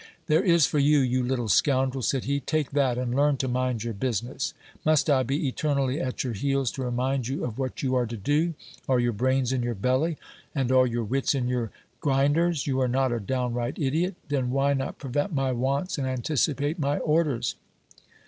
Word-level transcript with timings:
There 0.25 0.43
is 0.43 0.65
for 0.65 0.79
you, 0.79 0.97
you 1.01 1.21
little 1.21 1.47
scoundrel! 1.47 2.01
said 2.01 2.23
he; 2.23 2.39
take 2.39 2.71
that, 2.71 2.97
and 2.97 3.13
learn 3.13 3.37
to 3.37 3.47
mind 3.47 3.83
your 3.83 3.93
business. 3.93 4.55
Must 4.83 5.07
I 5.11 5.21
be 5.21 5.47
eternally 5.47 5.99
at 6.01 6.23
your 6.23 6.33
heels 6.33 6.71
to 6.71 6.81
remind 6.81 7.27
you 7.27 7.43
of 7.45 7.59
what 7.59 7.83
you 7.83 7.93
are 7.93 8.07
to 8.07 8.17
do? 8.17 8.55
Are 8.89 8.99
your 8.99 9.13
brains 9.13 9.53
in 9.53 9.61
your 9.61 9.75
belly, 9.75 10.17
and 10.55 10.71
all 10.71 10.87
your 10.87 11.03
wits 11.03 11.35
in 11.35 11.47
your 11.47 11.69
grind 11.99 12.35
ers? 12.39 12.65
You 12.65 12.81
are 12.81 12.87
not 12.87 13.11
a 13.11 13.19
downright 13.19 13.77
idiot! 13.77 14.15
Then 14.27 14.49
why 14.49 14.73
not 14.73 14.97
prevent 14.97 15.33
my 15.35 15.51
wants 15.51 15.99
and 15.99 16.07
anticipate 16.07 16.79
my 16.79 16.97
orders 16.97 17.53